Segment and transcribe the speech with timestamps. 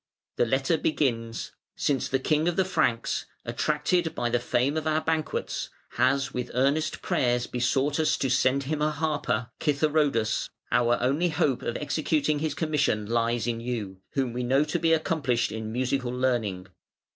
[0.37, 5.01] The letter begins: "Since the king of the Franks, attracted by the fame of our
[5.01, 11.29] banquets, has with earnest prayers besought us to send him a harper (citharœdus), our only
[11.29, 15.71] hope of executing his commission lies in you, whom we know to be accomplished in
[15.71, 16.65] musical learning.